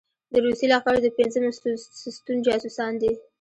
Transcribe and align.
د 0.33 0.33
روسي 0.45 0.65
لښکرو 0.71 0.99
د 1.03 1.07
پېنځم 1.17 1.43
ستون 2.15 2.37
جاسوسان 2.47 2.93
دي. 3.01 3.11